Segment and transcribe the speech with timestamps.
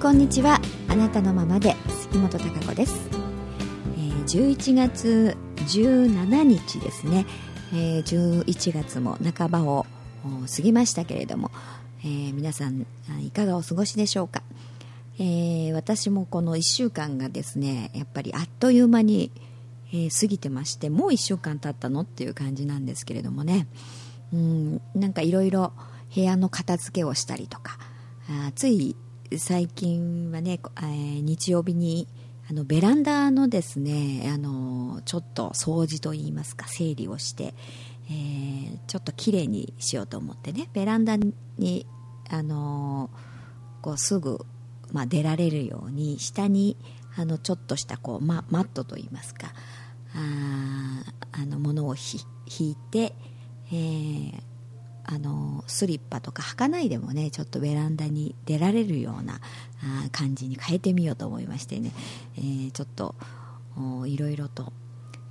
[0.00, 0.58] こんにちは。
[0.88, 3.10] あなたのままで杉本孝子です、
[3.98, 7.26] えー、11月17日ですね、
[7.74, 9.84] えー、11月も半ばを
[10.24, 11.50] 過ぎましたけれども、
[12.00, 12.86] えー、皆さん
[13.22, 14.42] いかがお過ごしでしょうか、
[15.18, 19.30] えー、私もこの1週間がですねやっぱりあっという間に、
[19.92, 23.66] えー、過ぎてましてもう1週間経ったのっていう感じなんですけれどもね。
[24.32, 25.74] うんなんかいろいろ
[26.14, 27.78] 部屋の片付けをしたりとか
[28.46, 28.96] あつい
[29.38, 32.08] 最近はね、えー、日曜日に
[32.50, 37.54] あのベランダのですねあのちょっと掃除といいますか整理をして、
[38.08, 41.86] えー、ちょっときれいにしようと思ってねベランダに
[42.28, 43.08] あの
[43.82, 44.44] こうすぐ、
[44.92, 46.76] まあ、出られるように下に
[47.16, 49.52] あのちょっとしたこう、ま、マットといいますか
[50.12, 53.14] ああのものを引いて、
[53.68, 54.42] えー、
[55.12, 59.40] あのスリッパとか履かないでもねちょっとベランダに出られるような
[59.82, 61.90] あ感じに変えてみようと思いましてね、
[62.38, 63.16] えー、ちょっと
[64.06, 64.72] いろいろと、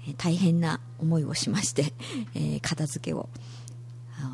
[0.08, 1.94] え、大変な思いをしまして、
[2.34, 3.30] えー、片付けを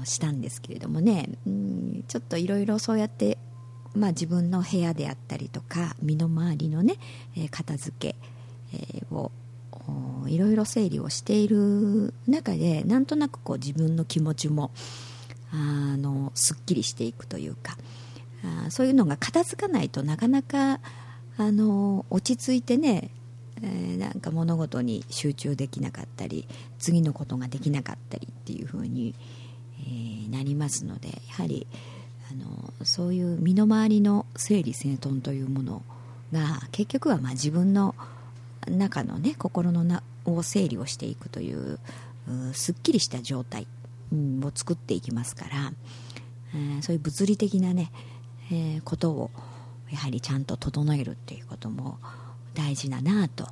[0.05, 3.37] したんですけれどもね、うん、ちょっといろいろそうやって、
[3.93, 6.95] まあ、自分の部屋であったりとか身の回りのね、
[7.35, 8.15] え片付け、
[9.11, 9.31] を
[10.27, 14.71] いろいろ整理をしている中でなんとなくこう自分の気持ちも
[15.55, 17.77] あのすっきりしていくというか
[18.67, 20.79] あそういうのが片付かないとなかなか
[21.37, 23.09] あの落ち着いてね、
[23.61, 29.15] えー、なんか物事に集中できなかったり次のことができなかったりっていう風に、
[29.81, 31.67] えー、なりますのでやはり
[32.31, 35.81] あのそういう身の回りの整理整頓というもの
[36.31, 37.95] が結局はまあ自分の
[38.67, 41.79] 中のね心のなを整理をしていくという
[42.53, 43.67] すっきりした状態。
[44.11, 45.71] を作っていきますから、
[46.53, 47.91] えー、そういう物理的なね、
[48.51, 49.31] えー、ことを
[49.91, 51.99] やはりちゃんと整えるっていうことも
[52.53, 53.47] 大事だなと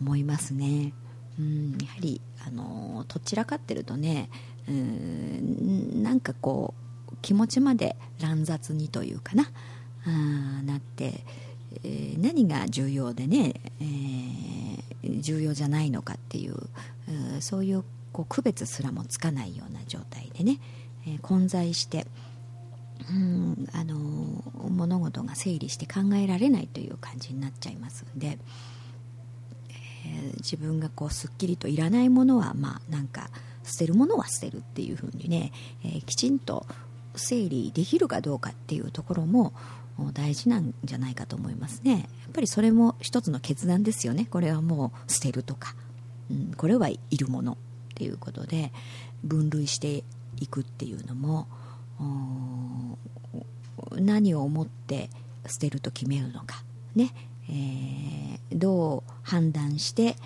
[0.00, 0.92] 思いますね。
[1.38, 4.28] うん、やはり、あのどちらかってるとね
[4.68, 6.74] うんなんかこ
[7.10, 9.50] う気持ちまで乱雑にというかな
[10.06, 11.24] あなって、
[11.82, 16.56] えー、何が重要でね、えー、重要じゃないのかっていう
[17.40, 20.60] そういうこう区別すらもつかないような状態でね、
[21.06, 22.06] えー、混在して
[23.10, 23.94] うんあの、
[24.70, 28.38] 物事が整理して考えられないという感じになっちゃいますんで、
[30.06, 33.30] えー、自分がこうすっきりといらないものはまあなんか
[33.64, 35.52] 捨てるものは捨てるっていうふうにね、
[35.84, 36.66] えー、きちんと
[37.16, 39.52] 整理できるかどうかっていうところも
[40.12, 41.92] 大事なんじゃないかと思いますね。
[41.92, 44.26] やっぱりそれも一つの決断ですよね。
[44.30, 45.74] これはもう捨てるとか、
[46.30, 47.56] うん、これはいるもの。
[47.94, 48.72] っていうことで
[49.22, 50.02] 分類して
[50.40, 51.46] いくっていうのも
[53.92, 55.10] 何を思って
[55.46, 56.64] 捨てると決めるのか
[56.96, 57.10] ね、
[57.48, 60.16] えー、どう判断して、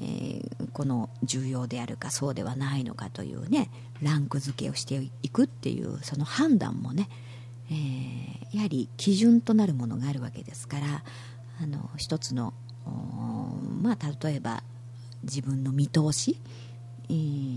[0.00, 7.10] えー、この重要であるかそうではないのかというねランク付けをしていくっていうその判断もね、
[7.70, 11.04] えー、やはり基準となるものがあるわけですから
[11.62, 12.54] あの一つの
[13.82, 14.62] まあ例えば
[15.22, 16.38] 自分の見通し、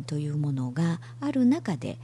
[0.07, 1.97] というものがある中で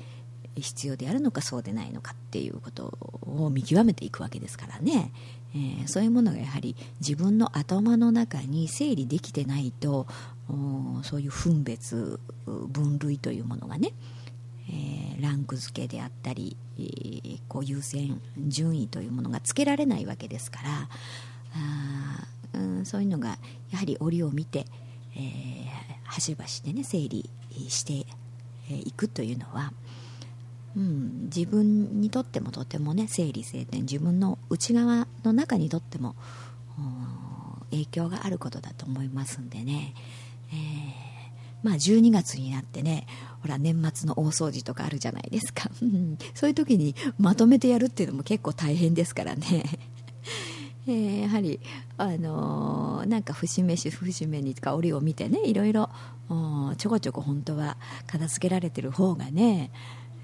[0.56, 5.12] 必要であるのかそうでないのかっていうことを見極めていくわけですからね、
[5.56, 10.08] えー、そういうものがやはり自分の頭の中に整理できてないと
[11.04, 13.94] そういう分別分類というものがね、
[14.70, 20.70] えー、ランク付けであったり、えー、こう優先順位というものがつけられないわけですから
[21.56, 23.38] あ、うん、そういうのが
[23.72, 24.66] やはり折を見て、
[25.16, 25.61] えー、
[26.12, 27.30] 端々でね整理
[27.70, 28.06] して
[28.70, 29.72] いくというのは、
[30.76, 36.16] うん、自分にとってもとてもね整理整頓自分の内側の中にとっても
[37.72, 39.94] 影響があることだと思いますんでね、
[40.52, 40.58] えー、
[41.64, 43.08] まあ12月になってね
[43.42, 45.72] ほら年末の大掃除とかあるじゃないですか。
[46.36, 49.64] そういう時にまとめてやるっていうのも結構大変ですからね。
[50.88, 51.60] えー、やはり、
[51.98, 55.90] あのー、なんか節目節目にか折を見てねいろいろ
[56.78, 59.70] ちょこちょこ本当は片付けられてる方がね、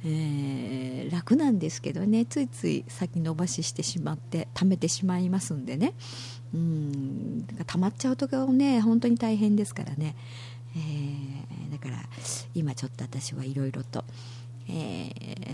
[0.06, 5.94] えー、楽なんですけどねついつい先延ばししてしまって貯めてしまいますんでね
[6.54, 10.16] うん溜まっちゃうとかね本当に大変ですからね、
[10.76, 12.04] えー、だから
[12.56, 14.06] 今ちょっと私はいろいろと。
[14.70, 14.74] え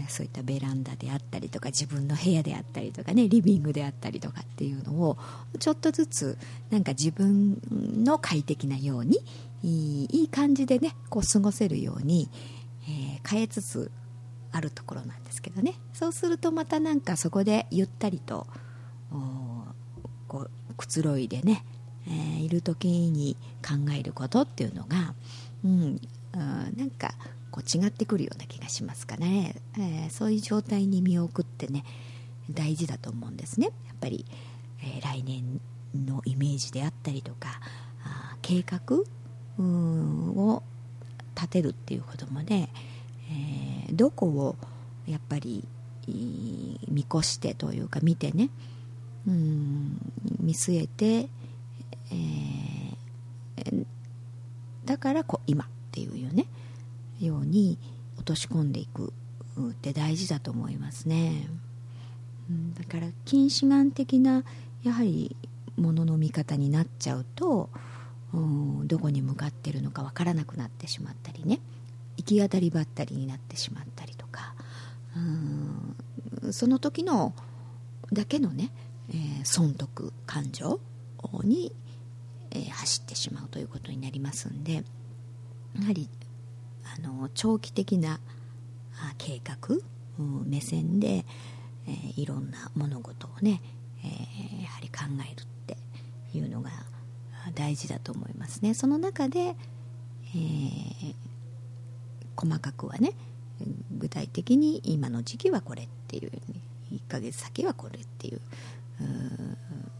[0.05, 5.17] ー、そういったベランダであったりとか自分の部屋であったりとかねリビングであったりとかっていうのを
[5.59, 6.37] ちょっとずつ
[6.71, 7.61] なんか自分
[8.03, 9.19] の快適なように
[9.63, 12.29] いい感じでねこう過ごせるように、
[12.87, 13.91] えー、変えつつ
[14.51, 15.75] あるところなんですけどね。
[15.93, 18.47] そうするとまたなんかそこでゆったりと
[20.27, 21.63] こうくつろいでね、
[22.07, 25.13] えー、いる時に考えることっていうのが、
[25.63, 26.01] うん、
[26.33, 27.13] なんか
[27.53, 31.85] こう違ってくるような気がしますかね、えー、そういう状態に見送ってね
[32.49, 33.67] 大事だと思うんですね。
[33.85, 34.25] やっぱり、
[34.81, 35.61] えー、来年
[35.93, 37.61] のイメージであったりとか
[38.03, 38.97] あ計画
[39.59, 40.63] を
[41.35, 42.69] 立てるっていうこともね、
[43.29, 44.55] えー、どこを
[45.07, 45.63] やっぱり
[46.07, 48.49] 見越してというか見てね
[49.27, 49.99] うん
[50.39, 51.29] 見据えて、
[52.11, 53.85] えー、
[54.85, 56.47] だからこ今っていうよね
[57.25, 57.77] ように
[58.17, 59.13] 落とし込んでいく
[59.59, 61.47] って大事だと思いますね、
[62.49, 64.43] うん、だから近視眼的な
[64.83, 65.35] やはり
[65.77, 67.69] ものの見方になっちゃうと、
[68.33, 71.59] うん、どこに向かってるのかわからなくなってしまったりね。
[72.17, 74.53] 行き当たりばったりになってしまったりとか、
[76.43, 77.33] うん、その時の
[78.11, 78.71] だけのね、
[79.09, 80.79] えー、損得感情
[81.43, 81.73] に、
[82.51, 84.81] えー、走ってしまうということになりますんでや
[85.87, 86.07] はり
[86.83, 88.19] あの長期的な
[89.17, 89.77] 計画、
[90.45, 91.25] 目線で、
[91.87, 93.61] えー、いろんな物事をね、
[94.03, 95.77] えー、やはり考えるって
[96.37, 96.71] いうのが
[97.55, 101.15] 大事だと思いますねその中で、えー、
[102.35, 103.13] 細かくはね
[103.97, 106.31] 具体的に今の時期はこれっていう
[106.93, 108.41] 1ヶ月先はこれっていう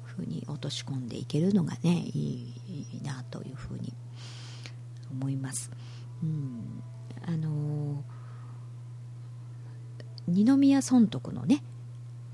[0.04, 2.54] ふうに落とし込んでいけるのがねい
[3.02, 3.94] いなというふうに
[5.12, 5.72] 思います。
[10.34, 11.64] 二宮尊徳のね、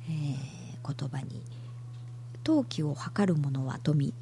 [0.08, 1.44] えー、言葉に
[2.44, 4.14] 「陶器を測る者は富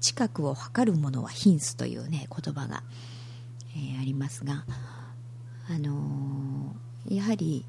[0.00, 2.84] 近くを測る者は貧す」というね言葉が、
[3.76, 4.64] えー、ありますが、
[5.68, 7.64] あのー、やはり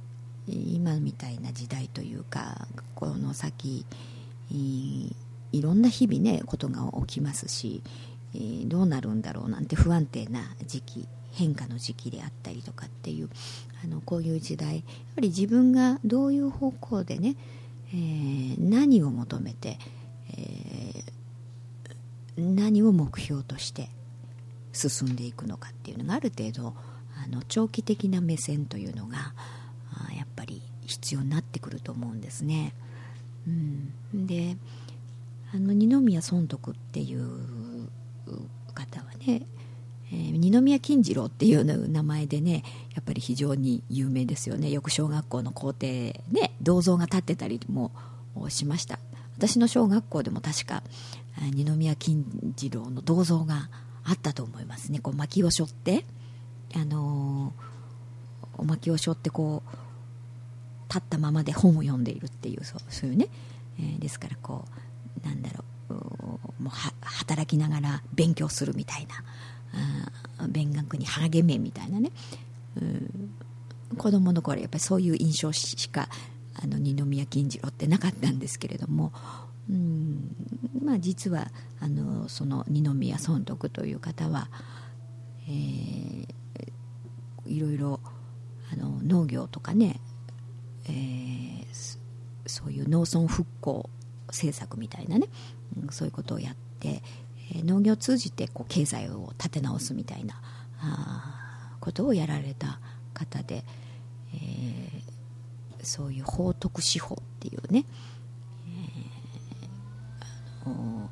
[0.48, 3.86] 今みたいな時代というかこの先
[4.52, 7.82] いろんな日々ねことが起きますし、
[8.36, 13.30] え、どうなるんだろうなんて不安定な時期変化の時期であったりとかっていう
[13.84, 14.84] あのこういう時代やっ
[15.16, 17.36] ぱり自分がどういう方向でね、
[17.90, 19.78] えー、何を求めて、
[20.32, 23.90] えー、何を目標として
[24.72, 26.74] 進んでいくのかっていうのがある程度
[27.24, 29.34] あの長期的な目線というのが
[30.10, 32.74] あやっぱり必要になってくると思うんですね。
[33.48, 33.50] う
[34.18, 34.58] ん、で
[35.54, 37.90] あの二宮尊徳っていう
[38.74, 39.44] 方はね
[40.12, 42.63] えー、二宮金次郎っていう名前でね
[42.94, 44.69] やっぱり非常に有名ですよね。
[44.69, 47.92] よく小学校の校庭ね銅像が立ってたりも
[48.50, 49.00] しました。
[49.38, 50.84] 私の小学校でも確か
[51.54, 53.69] 二宮金次郎の銅像が
[54.04, 55.00] あったと思いますね。
[55.00, 56.06] こう薪を背負って
[56.74, 59.69] あのー、お薪を背負ってこう
[60.88, 63.28] 立ったままで本を読んでいるっていうそうそういうね、
[63.80, 64.66] えー、ですからこ
[65.24, 66.69] うなんだろうもう
[67.02, 69.24] 働きながら勉強するみたいな
[70.50, 72.12] 勉学に励めみたいなね、
[72.81, 73.31] うん、
[73.98, 76.10] 子供の頃やっぱりそういう印象しか
[76.62, 79.12] あの二宮金次郎ってなかったんですけれども、
[79.69, 80.35] うん。
[80.83, 81.47] まあ、実は
[81.80, 84.50] あのその二宮尊徳という方は、
[85.47, 86.28] えー、
[87.47, 88.00] いろいろ
[88.71, 90.00] あの農業とかね、
[90.88, 91.66] えー、
[92.45, 93.90] そういう農村復興
[94.28, 95.28] 政策みたいなね、
[95.81, 97.02] うん、そういうことをやって、
[97.64, 100.42] 農業を通じてこう経済を立て直すみたいな
[100.80, 102.80] あことをやられた
[103.14, 103.64] 方で、
[104.33, 107.85] えー、そういう法徳司法っていうね、
[110.66, 111.07] えー、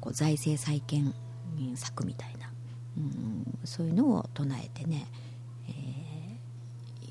[0.00, 1.14] こう財政再建
[1.76, 2.50] 策みたいな、
[2.96, 5.06] うん、そういうのを唱えてね、
[5.68, 5.70] え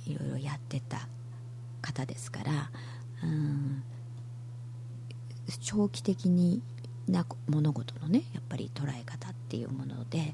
[0.09, 1.07] ー、いろいろやってた
[1.81, 2.71] 方ですから、
[3.23, 3.83] うん、
[5.61, 6.61] 長期的に
[7.07, 10.33] な物事のねやっぱり捉え方っていうもので、え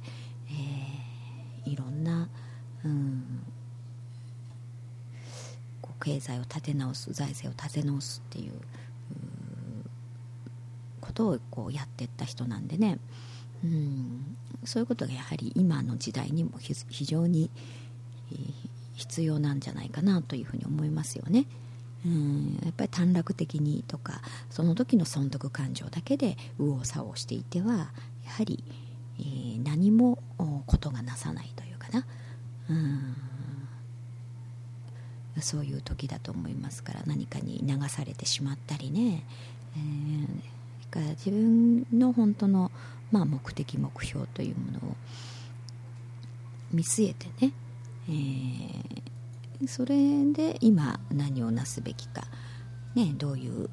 [1.66, 2.30] ー、いろんな、
[2.86, 3.44] うん、
[5.82, 8.52] こう経済を立て直す財政を立て直すっていう
[11.02, 13.00] ことをこうやっていった人なんでね、
[13.64, 17.50] うん、そういうことがやはり今の時代にも非常に
[18.96, 21.46] 必要なんじゃないかなというふうに思いますよね。
[22.08, 22.60] うん。
[22.64, 27.92] やっぱり短絡的にとかその時の損得感情だけで右往左往していては
[28.24, 28.64] やはり、
[29.20, 30.20] えー、何も
[30.66, 32.06] ことがなさないというかな。
[32.70, 33.16] うん。
[35.40, 39.24] そういう時だと思いますから何かに流されてしまったりね、
[39.76, 42.72] えー、から自分の本当の、
[43.12, 44.96] まあ、目的目標というものを
[46.72, 47.54] 見据えてね、
[48.10, 49.07] えー
[49.66, 52.24] それで今何をなすべきか、
[52.94, 53.70] ね、どういう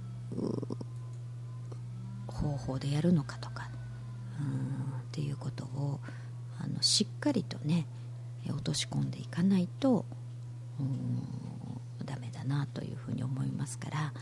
[2.27, 3.69] 方法でやるのかとか
[4.41, 6.01] うんっていうことを
[6.59, 7.87] あのしっかりとね
[8.49, 10.05] 落とし込んでいかないと
[12.05, 14.13] ダメだなというふうに思いますから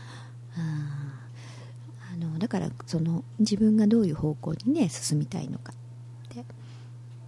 [0.55, 5.73] あのだからその自分がどういう方向にね進みたいのか
[6.31, 6.45] って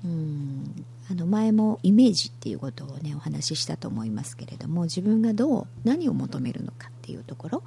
[0.04, 7.64] うんあの前もイメージっていうことをねお話ししたと思いますけれども自分がどう何を求めるのかっていうところ。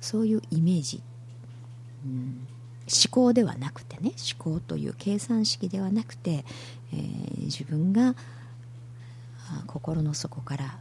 [0.00, 1.00] そういうイメージ、
[2.04, 2.46] うん、
[2.82, 6.44] 思考ではなくてね思考という計算式ではなくて、
[6.92, 8.16] えー、自分が
[9.66, 10.78] 心の底から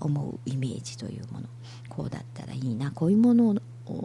[0.00, 1.48] 思うイメージというもの。
[1.88, 3.54] こうだったらいいなこういうもの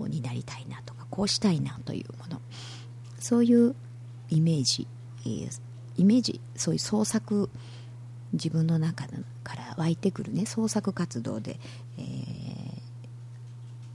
[0.07, 2.41] になりたいなとかこうしたいなというもの。
[3.19, 3.75] そういう
[4.29, 4.88] イメージ、
[5.25, 5.62] えー、
[5.97, 7.49] イメージそういう創作
[8.33, 9.05] 自分の中
[9.43, 11.59] から湧いてくるね創作活動で、
[11.97, 12.05] えー、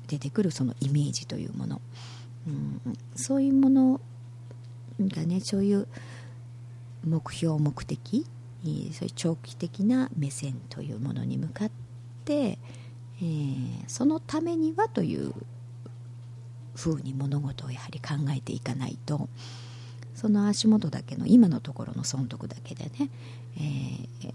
[0.09, 1.81] 出てくるそのイメージというもの、
[2.47, 2.81] うん、
[3.15, 4.01] そういうもの
[5.01, 5.87] がねそういう
[7.05, 8.27] 目標目的
[8.65, 11.71] そういう長期的な目線というものに向かっ
[12.25, 15.33] て、えー、そのためにはという
[16.77, 19.29] ふうに物事をやはり考えていかないと。
[20.23, 23.11] その足元だけの今のところの損得だけでね、
[23.57, 24.33] えー、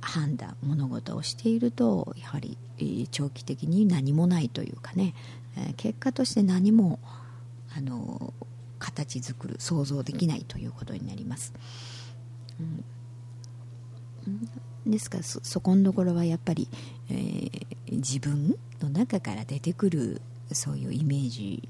[0.00, 2.56] 判断物事をしているとやはり、
[3.10, 5.12] 長期的に何もないというかね、
[5.56, 7.00] えー、結果として何も
[7.76, 8.32] あの
[8.78, 11.52] 形作る想像できないということになります。
[12.60, 12.84] うん
[14.86, 16.68] ですからそこのところはやっぱり、
[17.10, 17.50] えー、
[17.90, 20.22] 自分の中から出てくる
[20.52, 21.68] そういうイメージ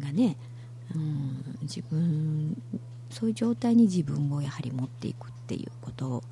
[0.00, 0.36] がね、
[0.94, 2.56] うん、自分
[3.10, 6.22] そういう状態に自分をやはり持っていくっていうこと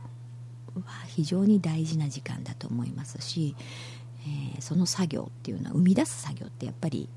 [0.77, 3.55] は非常に大事な時間だと思いますし、
[4.23, 7.09] えー、その作業っていうのは生み出す作業ってやっぱり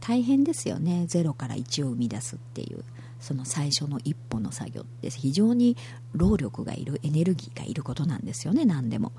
[0.00, 1.06] 大変ですよね。
[1.08, 2.84] ゼロから1を生み出すっていう
[3.18, 5.76] その最初の一歩の作業って非常に
[6.12, 9.12] 労力がいるエネルギーがいることなんですよね何でも。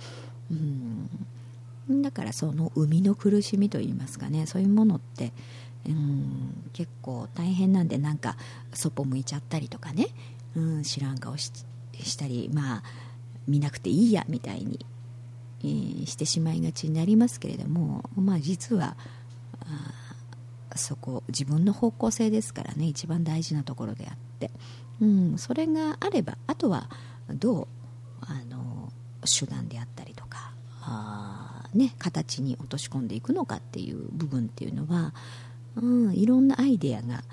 [0.52, 2.02] うん。
[2.02, 5.34] だからその生みの苦しみといいますかねそういうものって
[5.88, 8.38] うん結構大変なんでなんか
[8.74, 10.08] そっぽ向いちゃったりとかね、
[10.56, 11.52] うん、知らん顔し
[12.18, 12.84] たりまあ
[13.48, 14.86] 見なくていいやみたいに、
[15.62, 18.96] えー、してしまいがちになりますけれどもまあ実は
[20.76, 24.52] そこ自分の方向性ですからね一番大事なところであって、
[25.02, 26.90] うん、それがあればあとは
[27.30, 27.68] どう
[28.22, 28.92] あの
[29.26, 35.14] 手段であったりとかあ、ね、形に落とし込んでいくのかっていう部分っていうのは、
[35.82, 37.24] うん、いろんなアイデアが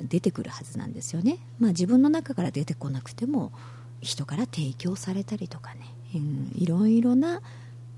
[0.00, 3.52] 出てくるはずなんですよね、まあ、自分の中から出てこなくても
[4.00, 5.80] 人から提供されたりとかね、
[6.14, 7.40] うん、いろいろな、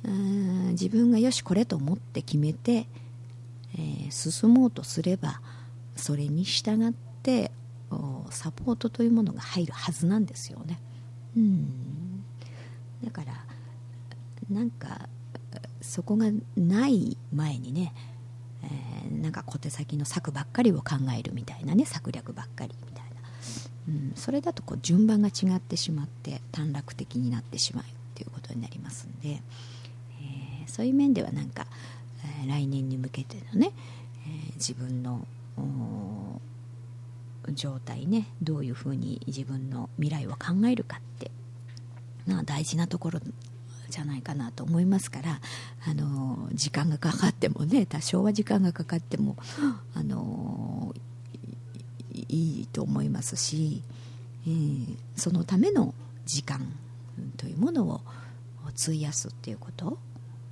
[0.04, 2.86] うん、自分がよしこれと思って決めて
[3.76, 5.40] えー、進もうとすれば
[5.96, 6.92] それに従っ
[7.22, 7.50] て
[8.30, 10.80] サポートというものが入るはずなんですよね。
[11.36, 12.24] うん。
[13.04, 13.44] だから
[14.50, 15.08] なんか
[15.80, 17.92] そこがない前にね、
[18.64, 23.10] えー、なんか小手先の策ばっかりを考えるみたいなね策略ばっかりみたいな、
[23.88, 31.66] うん、それだとこう順番が違ってしまって短絡的になってしまうっていうことになりますんで、えー、そういう面ではなんか
[32.44, 33.72] え来年に向けてのね、
[34.26, 35.26] え、自分の
[37.52, 41.30] 状態ねどういうふうに自分の未来を考えるかって
[42.26, 43.20] な大事なところ
[43.88, 45.40] じゃないかなと思いますから
[45.86, 49.36] あの時間がかかってもね多少は時間がかかっても
[49.94, 50.94] あの
[52.12, 53.82] いいと思いますし、
[54.46, 56.60] えー、そのための時間
[57.36, 58.00] というものを
[58.68, 59.98] 費やすっていうこと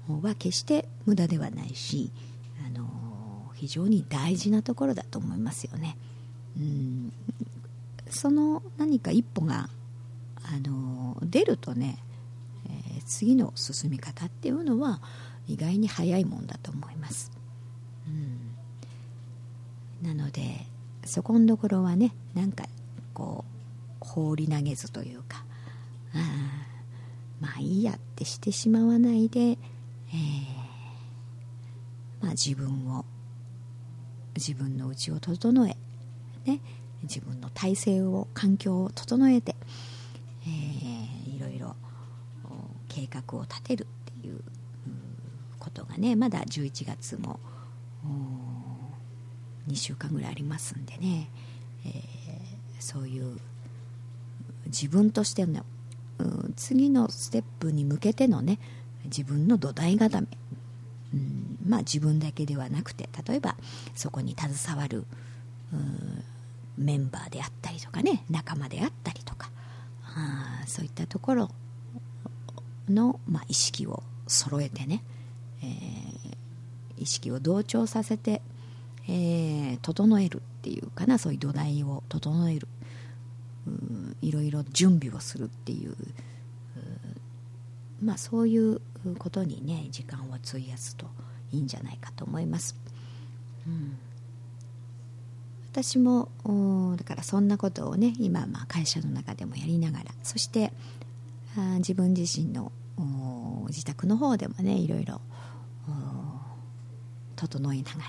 [0.08, 2.10] は決して無駄ではないし、
[2.66, 2.86] あの
[3.54, 5.96] 非常に大事なところだと思いますよね。
[6.56, 7.12] うん
[8.10, 9.68] その何か一歩が、
[10.44, 15.00] あの出るとね、ー、次の進み方っていうのは
[15.46, 17.30] 意外に早いもんだと思います。
[18.06, 18.10] う
[20.04, 20.66] ん、なので
[21.04, 22.64] そこのところはねなんか
[23.14, 23.44] こ
[24.00, 25.44] う放り投げずというか
[26.14, 26.18] あ
[27.40, 29.58] まあいいやってしてしまわないで
[30.12, 30.18] えー、
[32.20, 33.04] まあ、自分を
[34.36, 35.76] 自分の内を整え、
[36.44, 36.60] ね、
[37.02, 39.56] 自分の体制を環境を整えて、
[40.46, 41.74] えー、いろいろ
[42.88, 43.86] 計画を立てるっ
[44.20, 44.40] ていう
[45.58, 47.38] ことがねまだ11月も
[49.68, 51.30] 2週間ぐらいありますんでね、
[51.86, 51.94] えー、
[52.80, 53.38] そういう
[54.66, 55.64] 自分としての
[56.56, 58.58] 次のステップに向けてのね
[59.04, 60.26] 自分の土台固め、
[61.14, 63.56] うん、まあ、自分だけではなくて例えば
[63.94, 65.04] そこに携わる
[66.78, 69.50] メンバーであったりとかね仲間であったりとか
[70.04, 71.50] あそういったところ
[72.88, 75.02] の、まあ、意識を揃えてね、
[75.62, 78.42] えー、意識を同調させて、
[79.08, 82.68] えー、整えるっていうかなそういう土台を整える
[84.20, 85.94] いろいろ準備をするっていう
[88.02, 88.80] まあそういう
[89.18, 91.06] ことにね時間を費やすと
[91.52, 92.76] いいんじゃないかと思います。
[93.66, 93.98] うん
[95.72, 96.28] 私も
[96.98, 100.70] だからそんなことをね今まあ会社の中でもやりながらそして
[101.78, 102.72] 自分自身の
[103.68, 105.20] 自宅の方でもねいろいろ
[107.36, 108.04] 整えながら、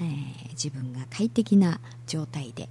[0.00, 2.68] えー、自分が快適な状態で、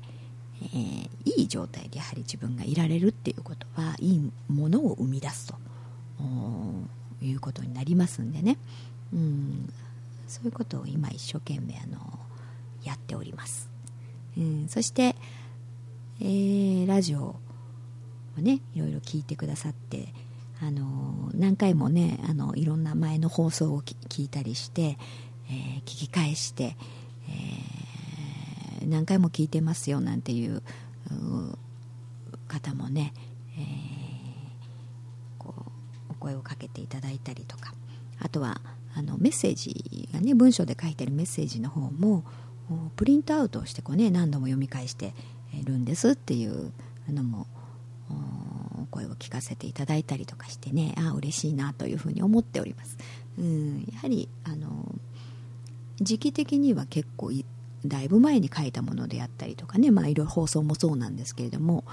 [0.61, 5.55] えー、いい状態でやはり自分がいられるっていうことはいいものを生み出すと
[7.21, 8.57] いうことになりますんでね、
[9.13, 9.73] うん、
[10.27, 12.19] そういうことを今一生懸命あの
[12.83, 13.69] やっております。
[14.37, 15.15] うん、そして、
[16.19, 17.35] えー、ラジオ
[18.37, 20.07] をねいろいろ聞いてくださって
[20.61, 24.97] あの何回もねあのいろんな前の放送を聞いたりして、
[25.49, 26.75] えー、聞き返して、
[28.81, 30.61] えー、何回も聞いてますよなんていう
[32.47, 33.13] 方もね、
[33.57, 35.61] えー、こう
[36.11, 37.73] お声をかけていただいたりとか。
[38.19, 38.61] あとは
[38.95, 42.23] あのメッセージがね文章で書いてるメッセージの方も
[42.95, 45.13] プリントアウトをしてこう、ね、何度も読み返して
[45.63, 46.71] るんですっていう
[47.09, 47.45] のも
[48.95, 52.97] 声を聞かせていただいたりとかしてねああ嬉しいなというふうに思っております、
[53.37, 54.95] うん、やはりあの
[55.99, 57.31] 時期的には結構
[57.85, 61.83] だいぶ前に書いたものであったりとかねまあいろいろ放送もそうなんですけれども、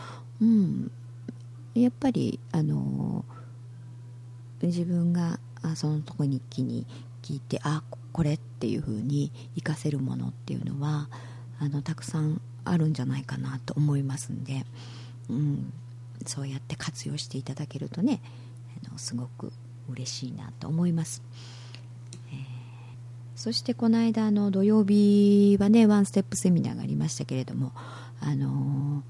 [0.40, 0.90] うん、
[1.74, 3.24] やっぱりあの
[4.62, 5.40] 自分が
[5.74, 6.87] そのとこ日記に
[7.22, 11.09] 聞いてあこれっていう風に活かせるものっていうのは
[11.59, 14.64] あのたくさんあるんじゃないかなと思いますんで、
[15.29, 15.72] うん、
[16.26, 18.20] そうやって活用していただけるとね
[18.87, 19.52] あのすごく
[19.88, 21.22] 嬉しいなと思います、
[22.30, 22.37] えー、
[23.37, 27.72] そしてこの間の土曜日はねワンステップセミナーがありましたけれども
[28.20, 29.02] あの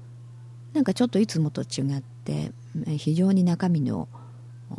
[0.73, 2.51] ー、なんかちょっといつもと違って
[2.97, 4.07] 非常に中身の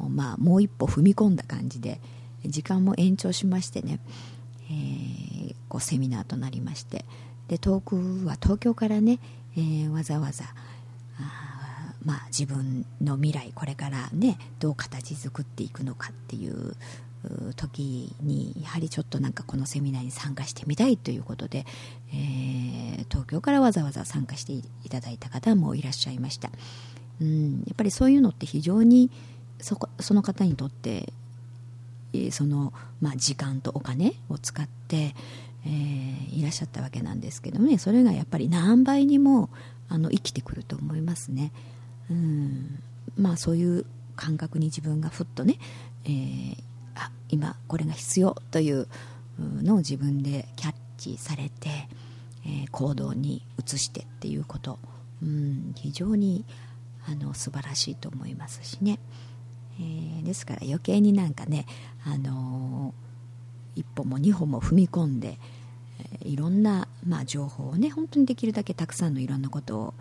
[0.08, 2.00] まあもう一歩踏み込んだ感じで
[2.44, 4.00] 時間も延長しましてね、
[4.70, 7.04] えー、こうセミナーとなりまして
[7.48, 9.18] で遠くは東京からね、
[9.56, 10.44] えー、わざわざ、
[12.04, 16.76] まあ、自分の未来これからねどう形作っていくのかっていう
[17.56, 21.64] 時にやはりちょっとなんかこのセミナーに参加してみたいということで、
[22.12, 26.50] えー、東京からわざわざ参加していただいた方もいらっしゃいました、
[27.20, 29.10] うん、やっぱりそういうのって非常に
[29.60, 31.12] そこその方にとって
[32.30, 35.14] その、まあ、時間とお金を使って、
[35.66, 39.50] えー、いらっしゃったわけなんですけどねそれがやっぱり何倍にも
[39.88, 41.52] あの生きてくると思いますね。
[42.10, 42.82] うん。
[43.16, 43.86] まあそういう
[44.16, 45.58] 感覚に自分がふっとね、
[46.04, 46.56] えー、
[46.94, 48.88] あ今これが必要という
[49.38, 51.88] のを自分でキャッチされて、
[52.46, 54.78] えー、行動に移してっていうこと、
[55.22, 56.44] うん、非常に
[57.06, 58.98] あの素晴らしいと思いますしね。
[59.80, 61.66] えー、ですから余計になんかね、
[62.06, 65.38] あのー、一歩も二歩も踏み込んで、
[66.22, 69.94] えー、いろんな、まあ、情報をね本当にできるだけたくさんのいろんなことを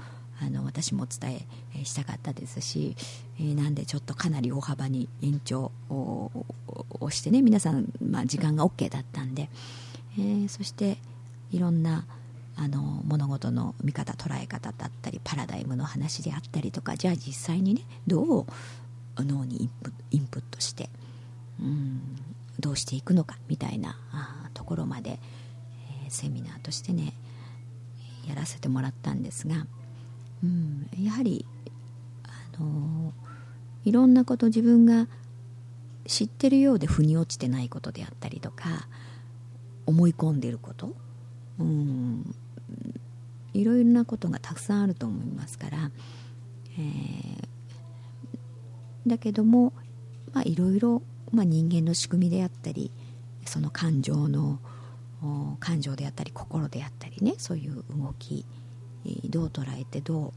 [0.46, 1.46] あの私もお伝
[1.80, 2.96] えしたかったですし、
[3.40, 6.32] えー、なんでちょっとかなり大幅に延長を
[7.10, 9.50] してね皆さん、まあ、時間が OK だったんで、
[10.18, 10.98] えー、そして
[11.52, 12.06] いろんな
[12.56, 18.46] あの物事の見方捉え方だったりパラダイムの話であったりとかじゃあ実際にねどう
[19.18, 19.70] 脳に
[20.12, 20.90] インプットして
[21.60, 22.02] うん
[22.60, 23.98] どうしていくのかみたいな
[24.54, 25.20] ところまで、
[26.06, 27.14] えー、セミナーとしてね
[28.28, 29.66] やらせてもらったんですが、
[30.44, 31.46] うん、やはり、
[32.24, 33.14] あの、
[33.86, 35.08] いろんなこと自分が
[36.06, 38.88] 知ってるようで腑に落ちてないことであったりとか
[39.86, 40.94] 思い込んでること、
[41.60, 42.36] うん、
[43.54, 45.92] いろいろなことがたくさんあると思いますから、
[46.78, 47.48] えー、
[49.08, 49.74] だけども
[50.46, 51.02] いろいろ
[51.32, 52.92] 人間の仕組みであったり
[53.46, 54.60] その感情の
[55.60, 58.46] 感情であったり心であったりねそういう動き
[59.26, 60.32] どう捉えてどう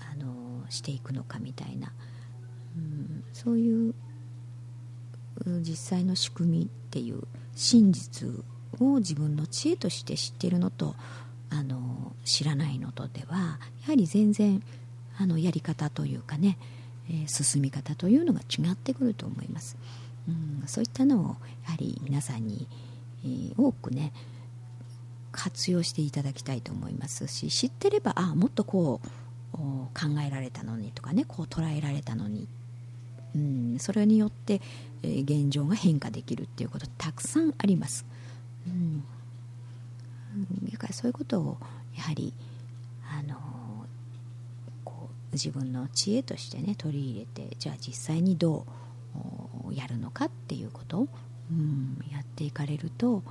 [0.00, 1.92] あのしていくのかみたいな、
[2.76, 3.94] うん、そういう
[5.46, 7.22] 実際の仕組みっていう
[7.54, 8.28] 真実
[8.80, 10.94] を自分の知恵として知ってるのと
[11.50, 14.62] あの知らないのとではやはり全然
[15.18, 16.58] あのやり方というかね、
[17.08, 19.76] えー、進み方というのが違ってくると思います。
[20.28, 21.24] うん、そういったのを
[21.64, 22.68] やはり皆さんに、
[23.24, 24.12] えー、多くね
[25.32, 29.06] 活用していただきたいと思いますし知ってればあもっとこう
[29.56, 29.90] 考
[30.26, 32.46] えられたのにとかねこう捉えられたのに、
[33.34, 34.60] うん、それによって、
[35.02, 38.04] えー、現状が変化できるっていうことたくさんあります。
[38.66, 39.04] うん、
[40.70, 41.56] だからそういうことを
[41.96, 42.32] やはり
[43.10, 43.36] あの
[44.84, 48.64] こう自分の知恵としてね取り入れてじゃあ実際にど
[49.68, 51.08] うやるのかっていうことを、
[51.50, 53.22] うん、やっていかれると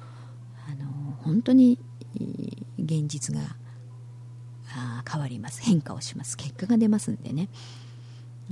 [0.70, 0.90] あの
[1.24, 1.80] 本当に
[2.78, 3.42] 現実が
[5.10, 5.62] 変わります。
[5.62, 6.38] 変化をします。
[6.38, 7.50] 結果が出ますんでね、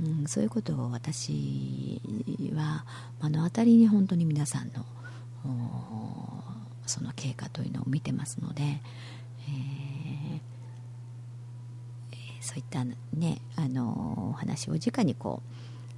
[0.00, 2.00] うん、そういうことを私
[2.54, 2.84] は
[3.22, 4.84] 目の当たりに本当に皆さんの
[6.86, 15.42] その経過というのを見てますので、えー、そういったねあのお話を直にこ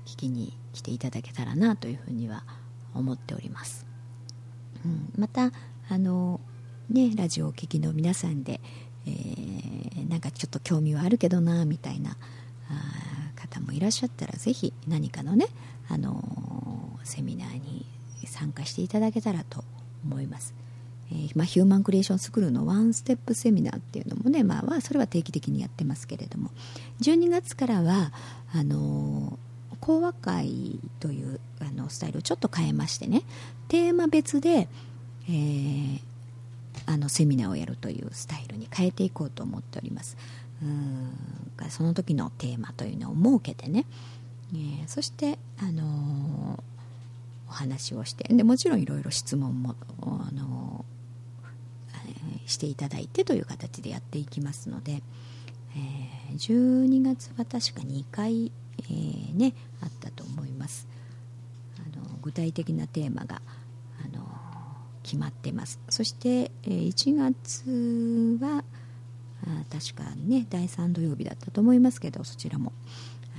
[0.05, 2.44] う聞きに来ていただけたらなというふうには
[2.94, 3.87] 思っております、
[4.85, 5.53] うん、また
[5.88, 6.40] あの
[6.90, 8.61] ねラジオを聴きの皆さんで、
[9.07, 12.16] えー、なんかちょっと興味はあるけどなみたいな
[13.37, 15.46] 方もいらっしゃったらぜひ何かのね、
[15.88, 17.87] あのー、セミナーに
[18.26, 19.64] 参加していただけたらと
[20.05, 20.55] 思います。
[21.12, 26.50] えー、まあ、ヒューマンクリエーションスクールのワンステップセミナーっていうのもね、まあ、それは定期的にやってますけれども
[27.00, 28.12] 12月からは
[28.55, 29.37] あの、
[29.81, 33.22] 講話会というあのスタイルをちょっと変えましてね
[33.68, 34.68] テーマ別で、
[35.29, 36.00] えー、
[36.87, 40.16] あのセミナーをやるというスタイルに変えていこうと思っております。
[40.62, 41.12] うん。
[41.68, 43.87] その時のテーマというのを設けてね、
[44.52, 46.61] えー、そして、あのー、
[47.48, 55.02] お話をしてでもちろんいろいろ質問も、あのー、していただいてという形でやっていきますので、
[55.76, 60.88] え12月は確か2回、えー、ね、あったと思います。
[61.78, 63.40] あの具体的なテーマが
[64.04, 64.26] あの
[65.11, 65.81] 決まってます。
[65.88, 68.62] そして、1月は
[69.73, 72.73] 確かね第3土曜日だったと思いますけどそちらも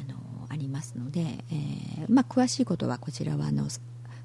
[0.06, 0.18] あの
[0.50, 3.68] ありますので、えー、まあ、詳しいことはこちらはあの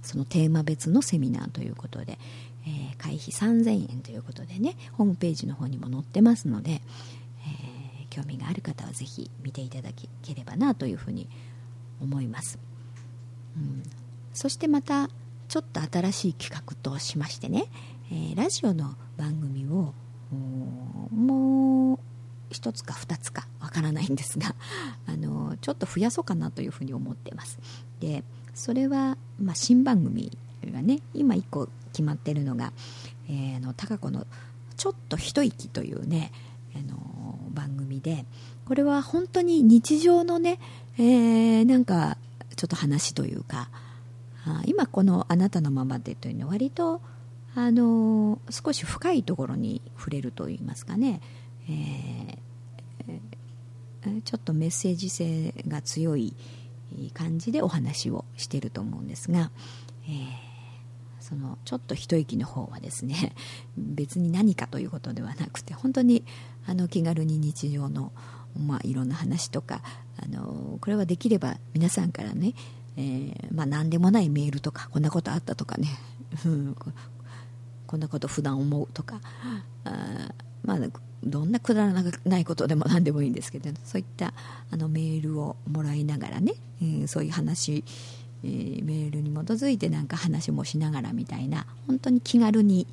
[0.03, 2.19] そのテーマ別のセミナーということで、
[2.67, 9.91] えー、会費3000円ということでねホームページの方にも載ってますので、えー、興味がある方はぜひ見ていただ
[10.23, 11.29] ければなというふうに
[12.01, 12.59] 思います、
[13.57, 13.83] うん、
[14.33, 15.11] そしてまた
[15.57, 17.64] ちょっと新しい企画としましてね、
[18.12, 19.95] えー、ラジオの番組を
[20.31, 21.99] もう
[22.53, 24.55] 1つか2つかわからないんですが
[25.09, 27.59] あのちょっと増やそうかなというふうに思ってます。
[28.01, 28.23] で
[28.55, 30.31] それは、まあ、新番組
[30.71, 32.75] がね今1個決まってるのが、
[33.27, 34.27] えー、の高子の
[34.77, 36.33] 「ちょっと一息」というね
[36.75, 38.27] あの番組で
[38.66, 40.59] これは本当に日常のね、
[40.99, 42.19] えー、なんか
[42.57, 43.71] ちょっと話というか
[44.65, 47.01] 今この「あなたのままで」というのは割と
[47.55, 51.21] あの少し深いところに触れるといいますかね、
[51.69, 56.35] えー、ちょっとメッセージ性が強い
[57.15, 59.51] 感じでお話をしていると思うんですが、
[60.05, 60.27] えー、
[61.21, 63.35] そのちょっと一息の方はですね
[63.77, 66.25] 別に何かということではなくて本当に
[66.67, 68.13] あの気軽に日常の、
[68.55, 69.83] まあ、いろんな話とか
[70.19, 72.55] あのこれはできれば皆さんからね
[72.97, 75.89] えー、まあ、何でもないメールとかこんなことあったとかね。
[77.87, 79.21] こんなこと普段思うとか。
[79.85, 80.29] あ
[80.65, 80.79] まあ
[81.25, 84.33] どんなくだらないことでも何でもいいんですけどそういった
[84.71, 87.85] あのメールをもらいながらね、えー、そういう話、
[88.45, 92.87] えー、メールに基づいてなんか話もしながらみたいな本当に気軽に、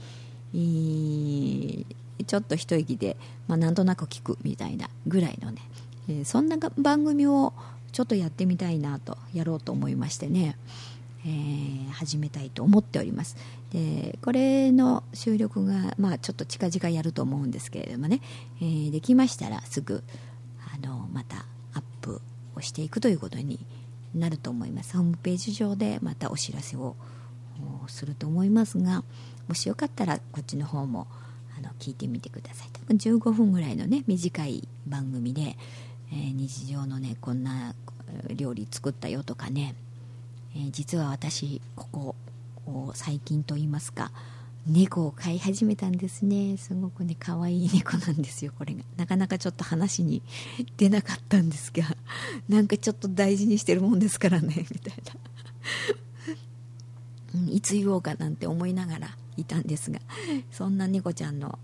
[0.53, 1.85] えー、
[2.25, 5.61] ちょっと一息で、まあ、なんとなく聞くみたいなぐらいのね、
[6.07, 7.53] えそんな番組を
[7.93, 10.57] ちょっとやってみたいなとやろうと思いましてね、
[11.25, 13.37] えー、始めたいと思っております。
[13.71, 18.19] でこれの収録が、まあ、ちょっと近々やると思うんですけれどもね、
[18.61, 20.03] えー、できましたらすぐ
[20.73, 22.19] あのまたアップ
[22.55, 23.59] をしていくということに
[24.15, 24.97] なると思います。
[24.97, 26.95] ホームページ上でまたお知らせを
[27.87, 29.03] すると思いますが
[29.47, 31.07] もしよかったらこっちの方も
[31.55, 32.69] あの聞いてみてください。
[32.73, 35.57] 多分15分ぐらいのね短い番組で、
[36.13, 37.73] えー、日常のねこんな
[38.35, 39.73] 料理作ったよとかね、
[40.55, 42.15] えー、実は私ここ
[42.93, 44.11] 最近と言いますか
[44.65, 46.55] 猫を飼い始めたんですね。
[46.55, 48.83] すごくね可愛い猫なんですよこれが。
[48.95, 50.21] なかなかちょっと話に
[50.77, 51.83] 出なかったんですが
[52.47, 55.03] なんかちょっと大事にしてるもんですからねみたい
[57.33, 59.99] な、うん、いつ言おうかなんて思いながらいたんですが
[60.51, 61.59] そんな猫ちゃんの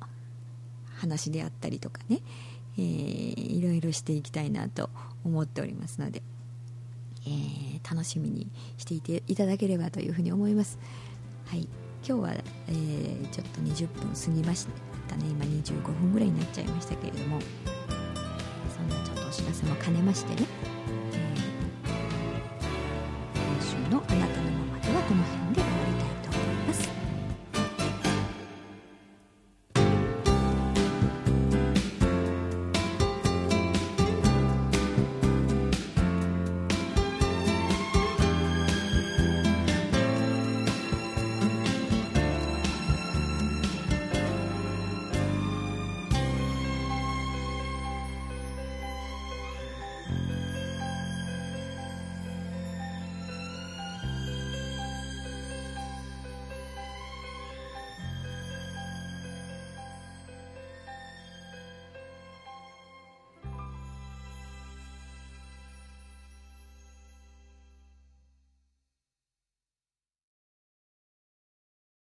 [0.95, 2.19] 話であったりとかね、
[2.77, 4.89] えー、いろいろしていきたいなと
[5.23, 6.21] 思っておりますので、
[7.25, 10.79] えー、楽しみにしていていただければというふうに思います。
[11.45, 11.67] はい。
[12.08, 14.67] 今日は、えー、ちょっと20分過ぎまし
[15.08, 15.25] たね。
[15.29, 17.39] 今25分ぐらいになっちゃいましたけれども。
[18.79, 20.47] そんなちょっとお知らせも兼ねましてね、
[21.13, 25.48] えー、今週の「あなたのままではこの辺